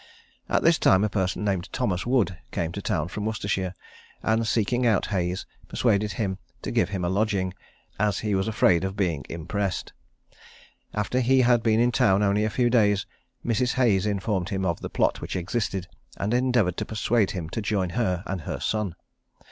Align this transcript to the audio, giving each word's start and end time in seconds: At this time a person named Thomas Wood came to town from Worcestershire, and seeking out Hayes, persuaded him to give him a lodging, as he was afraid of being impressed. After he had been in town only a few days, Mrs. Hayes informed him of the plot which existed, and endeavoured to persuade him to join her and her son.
At 0.49 0.63
this 0.63 0.79
time 0.79 1.03
a 1.03 1.09
person 1.09 1.43
named 1.43 1.71
Thomas 1.71 2.07
Wood 2.07 2.35
came 2.51 2.71
to 2.71 2.81
town 2.81 3.07
from 3.07 3.23
Worcestershire, 3.27 3.75
and 4.23 4.47
seeking 4.47 4.83
out 4.83 5.05
Hayes, 5.09 5.45
persuaded 5.67 6.13
him 6.13 6.39
to 6.63 6.71
give 6.71 6.89
him 6.89 7.05
a 7.05 7.07
lodging, 7.07 7.53
as 7.99 8.17
he 8.17 8.33
was 8.33 8.47
afraid 8.47 8.83
of 8.83 8.95
being 8.97 9.23
impressed. 9.29 9.93
After 10.91 11.19
he 11.19 11.41
had 11.41 11.61
been 11.61 11.79
in 11.79 11.91
town 11.91 12.23
only 12.23 12.43
a 12.43 12.49
few 12.49 12.71
days, 12.71 13.05
Mrs. 13.45 13.75
Hayes 13.75 14.07
informed 14.07 14.49
him 14.49 14.65
of 14.65 14.79
the 14.81 14.89
plot 14.89 15.21
which 15.21 15.35
existed, 15.35 15.87
and 16.17 16.33
endeavoured 16.33 16.77
to 16.77 16.85
persuade 16.85 17.29
him 17.29 17.47
to 17.49 17.61
join 17.61 17.91
her 17.91 18.23
and 18.25 18.41
her 18.41 18.59
son. 18.59 18.95